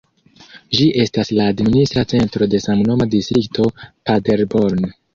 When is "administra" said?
1.55-2.05